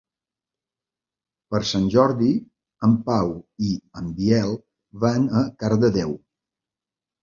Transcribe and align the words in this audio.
Per 1.55 1.61
Sant 1.73 1.85
Jordi 1.97 2.31
en 2.89 2.97
Pau 3.13 3.31
i 3.71 3.79
en 4.03 4.11
Biel 4.19 4.61
van 5.09 5.33
a 5.41 5.49
Cardedeu. 5.65 6.23